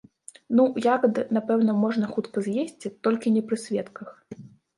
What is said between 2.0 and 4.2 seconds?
хутка з'есці, толькі не пры сведках.